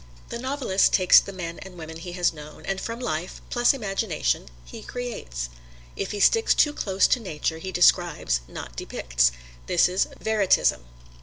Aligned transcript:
The 0.29 0.39
novelist 0.39 0.93
takes 0.93 1.19
the 1.19 1.31
men 1.31 1.59
and 1.59 1.77
women 1.77 1.97
he 1.97 2.13
has 2.13 2.33
known, 2.33 2.65
and 2.65 2.81
from 2.81 2.99
life, 2.99 3.39
plus 3.51 3.71
imagination, 3.71 4.47
he 4.65 4.81
creates. 4.81 5.47
If 5.95 6.09
he 6.09 6.19
sticks 6.19 6.55
too 6.55 6.73
close 6.73 7.05
to 7.09 7.19
nature 7.19 7.59
he 7.59 7.71
describes, 7.71 8.41
not 8.47 8.75
depicts: 8.75 9.31
this 9.67 9.87
is 9.87 10.07
"veritism." 10.19 10.85